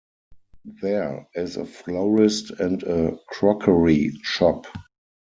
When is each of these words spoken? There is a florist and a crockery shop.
There 0.81 1.27
is 1.35 1.57
a 1.57 1.65
florist 1.67 2.49
and 2.49 2.81
a 2.81 3.19
crockery 3.29 4.09
shop. 4.23 4.65